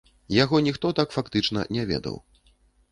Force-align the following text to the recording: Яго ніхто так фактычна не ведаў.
Яго 0.43 0.61
ніхто 0.69 0.91
так 1.01 1.15
фактычна 1.19 1.69
не 1.79 1.83
ведаў. 1.95 2.21